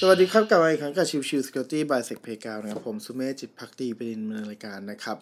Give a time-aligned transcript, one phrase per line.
[0.00, 5.16] สวัสดีครับกลับมาอีกครั้งกับชิวชิวสกิลตี้บายเซกเพกาวนะครับผมสุเมธจิตพักดีเป็นดำเนินรายการนะครับ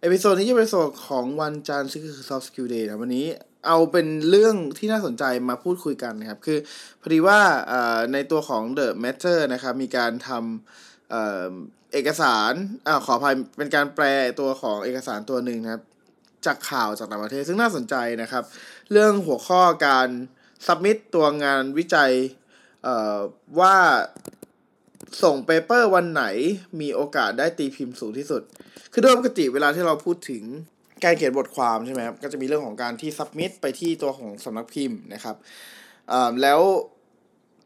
[0.00, 3.26] เอพิโซดนี้จะเป็นส่วนของวันจันทร์ซึ่งคือ Soft Skill Day นะวันนี้
[3.66, 6.58] เอาเป็นเรื่องที่น่าสนใจมาพูดคุยกันนะครับ คือ
[7.00, 7.40] พอดีว่า
[8.12, 12.52] ในตัวของ The Matter นะครับ มีการทำเอกสาร
[12.86, 14.04] อขออภัยเป็นการแปล
[14.40, 15.82] ตัวของเอกสารตัวหนึ่งนะครับ
[16.46, 18.44] จากข่าวจากต่างประเทศซึ่งน่าสนใจนะครับ
[18.92, 20.08] เรื่องหัวข้อการ
[20.66, 22.12] submit ตัวงานวิจัย
[23.60, 23.76] ว่า
[25.22, 26.24] ส่งเปเปอร์วันไหน
[26.80, 28.42] มีโอกาสได้ตีพิมพ์สูงที่สุด
[28.92, 30.42] คือโดยปกติเวลาที่เราพูดถึง
[31.04, 35.36] การเขียนบทความใช่ไหมครับ ก็จะมีเรื่องของการที่ submit ไปที่ตัวของสำนักพิมพ์นะครับ
[36.42, 36.60] แล้ว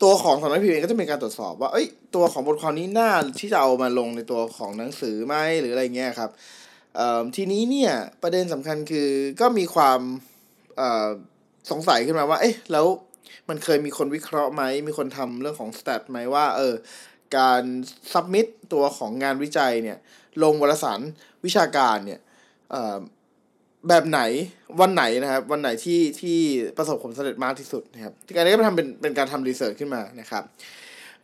[0.03, 6.31] ตัวของสำนักพิมพ์เองก็จะมีการตรวจสอบว่า เอ้ย ตัวของบทความนี้น่าที่จะเอามาลงในตัวของหนังสือไหมหรืออะไรเงี้ยครับ
[7.37, 10.01] ทีนี้เนี่ยประเด็นสำคัญคือก็มีความ
[11.71, 12.87] สงสัยขึ้นมาว่า เอ๊ะ แล้ว
[13.49, 16.75] มันเคยมีคนวิเคราะห์ไหม มีคนทำเรื่องของสแตทไหมว่า เออ
[17.37, 17.63] การ
[18.13, 19.99] สับมิดตัวของงานวิจัยเนี่ย
[20.43, 21.01] ลงวารสาร
[21.45, 22.21] วิชาการเนี่ย
[23.89, 24.21] แบบไหน
[24.81, 26.39] วันไหนนะครับ วันไหนที่ที่
[26.77, 30.43] ประสบผลสำเร็จมากที่สุดนะครับการนี้ก็ทำเป็นเป็นการทำรีเสิร์ชขึ้นมานะครับ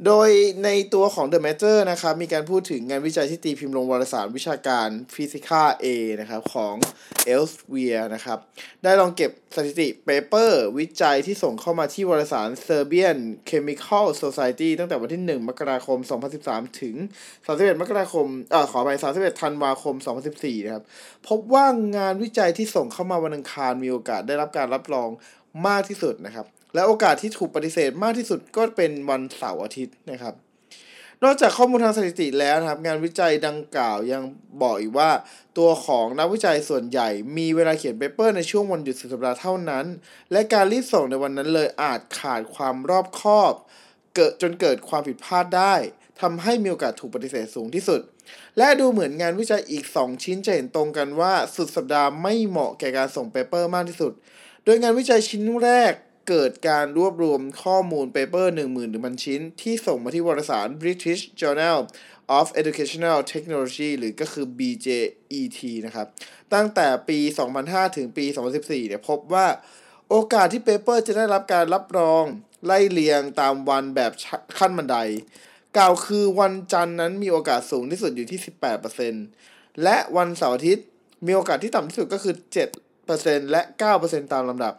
[0.06, 0.28] โดย
[0.64, 5.86] ในตัวของ The Matter นะครับ มีการพูดถึงงานวิจัยที่ตีพิมพ์ลงวารสารวิชาการ Physica A
[6.20, 6.74] นะครับของ
[7.34, 8.38] Elsevier นะครับ
[8.82, 13.18] ได้ลองเก็บสถิติเปเปอร์วิจัยที่ส่งเข้ามาที่วารสาร Serbian
[13.50, 15.98] Chemical Society ตั้งแต่วันที่ 1 มกราคม
[16.38, 16.96] 2013 ถึง
[17.38, 19.94] 31 มกราคมเอ่อขอไป 31 ธันวาคม
[20.30, 20.84] 2014 นะครับ
[21.28, 25.08] พบว่างานวิจัยที่ส่งเข้ามาวันอังคารมีโอกาสได้รับการรับรอง
[25.66, 30.34] มากที่สุดนะครับ และโอกาสที่ถูกปฏิเสธมากที่สุดก็เป็นวันเสาร์อาทิตย์นะครับ
[31.24, 34.22] นอกจากข้อมูลทางสถิติแล้วนะครับ งานวิจัยดังกล่าวยัง
[34.62, 35.10] บอกอีกว่า
[35.58, 39.86] ตัวของนักวิจัยส่วนใหญ่มีเวลาเขียน paper ในช่วงวันหยุดสุดสัปดาห์เท่านั้น
[40.32, 43.52] และการรีบส่งในวันนั้นเลยอาจขาดความรอบคอบ
[44.14, 45.74] เกิดจนเกิดความผิดพลาดได้
[46.20, 48.00] ทำให้มีโอกาสถูกปฏิเสธสูงที่สุด
[48.58, 54.12] และดูเหมือนงานวิจัยอีก 2 ชิ้นจะเห็นตรงกันว่าสุดสัปดาห์ไม่เหมาะแก่การส่ง paper มากที่สุด
[54.64, 55.94] โดยงานวิจัยชิ้นแรก
[56.28, 61.78] เกิดการรวบรวมข้อมูล paper 1 1 0 0 0 ชิ้น ที่ส่งมาที่วารสาร British Journal
[62.38, 66.06] of Educational Technology หรือก็คือ BJET นะครับ
[66.54, 67.18] ตั้งแต่ปี
[67.58, 68.24] 2005 ถึงปี
[68.56, 69.46] 2014 เนี่ยพบว่า
[70.08, 72.24] โอกาสที่ paper จะได้รับการรับรอง
[72.66, 74.12] ไล่เรียงตามวันแบบ
[74.58, 74.96] ขั้นบันได
[75.76, 78.40] กล่าวคือวันจันทร์นั้นมีโอกาสสูงที่สุดอยู่ที่
[79.10, 80.86] 18%และวันเสาร์อาทิตย์
[81.26, 82.34] มีโอกาสที่ต่ำที่สุดก็คือ
[82.92, 83.62] 7%และ
[83.98, 84.74] 9%ตามลำดับ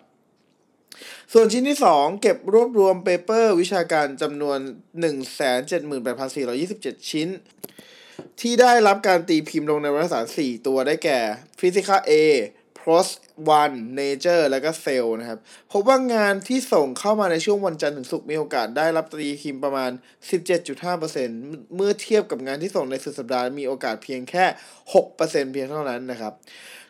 [1.33, 4.59] ส่วนชิ้นที่ 2 เก็บรวบรวมเปเปอร์วิชาการจำนวน
[5.79, 7.27] 178,427 ชิ้น
[8.41, 11.19] ที่ได้รับการตีพิมพ์ลงในวารสาร 4 ตัวได้แก่
[11.59, 12.11] Physica A
[13.47, 15.39] PROS 1 Nature และก็ Cell นะครับ
[15.71, 19.91] พบว่างานที่ส่งเข้ามาในช่วงวันจันทร์ถึงศุกร์มีโอกาสได้รับตีพิมพ์ประมาณ
[20.67, 24.45] 17.5%เมื่อเทียบกับงานที่ส่งในสุดสัปดาห์มีโอกาสเพียงแค่
[24.93, 26.33] 6%เพียงเท่านั้นนะครับ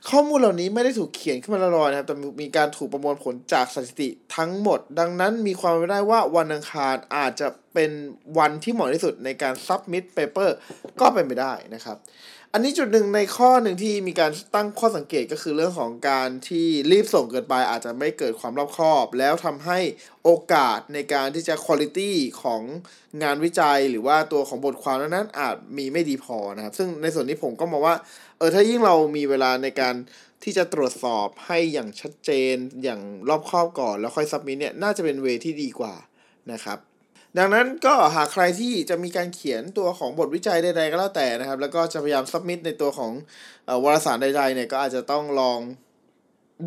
[0.09, 7.91] ข้อมูลเหล่านี้ไม่ได้ถูกเขียนขึ้นมาลอยๆนะครับ แต่มีการถูกประมวลผลจากสถิติทั้งหมด ดังนั้นมีความเป็นได้ว่าวันอังคารอาจจะเป็น
[8.38, 10.50] วันที่เหมาะที่สุดในการ submit paper
[11.00, 11.97] ก็เป็นไปได้นะครับ
[12.53, 19.79] อันนี้จุดหนึ่งในข้อหนึ่งที่มีการตั้งข้อสังเกตก็คือเรื่องของการที่รีบส่งเกินไปอาจจะไม่เกิดความรอบคอบ แล้วทำให้
[20.24, 22.00] โอกาสในการที่จะคุณภาพ
[22.44, 22.62] ของ
[23.24, 27.96] งานวิจัยหรือว่าตัวของบทความนั้นอาจมีไม่ดีพอนะครับ ซึ่งในส่วนนี้ผมก็มองว่า
[28.38, 29.96] เออถ้ายิ่งเรามีเวลาในการ
[30.44, 35.96] ที่จะตรวจสอบให้อย่างชัดเจนอย่างรอบคอบก่อน แล้วค่อย submit เนี่ยน่าจะเป็น way ที่ดีกว่า
[36.51, 36.80] นะครับ
[37.38, 43.12] ดังนั้นก็หากใครที่จะมีการเขียนตัวของบทวิจัยใดๆก็แล้วแต่นะครับ แล้วก็จะพยายาม submit ในตัวของ
[43.84, 45.59] วารสารใดๆเนี่ยก็อาจจะต้องลอง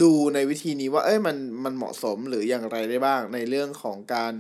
[0.02, 4.32] ดูในวิธีนี้ว่าเอ้ยมันมันเหมาะสมหรืออย่างไรได้บ้างในเรื่องของการ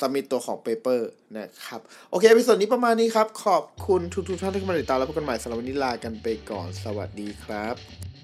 [0.00, 1.80] สมิตตัวของเปเปอร์นะครับ
[2.10, 8.17] โอเคในส่วนนี้ประมาณนี้ครับ ขอบคุณทุกๆท่านที่เข้ามาติดตามแล้วพบกันใหม่สำหรับวันนี้ลากันไปก่อนสวัสดีครับ